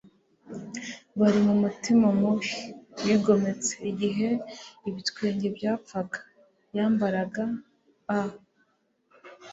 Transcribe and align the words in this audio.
bari 1.19 1.39
mumutima 1.45 2.07
mubi, 2.19 2.53
wigometse. 3.03 3.73
igihe 3.91 4.27
ibitwenge 4.89 5.47
byapfaga, 5.57 6.19
yambaraga 6.75 7.43
a 8.17 8.19